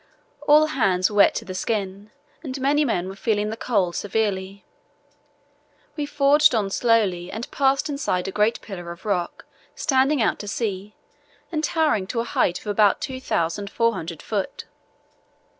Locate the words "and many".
2.45-2.83